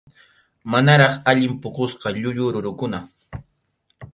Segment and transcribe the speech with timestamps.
[0.71, 2.99] Manaraq allin puqusqa llullu rurukuna.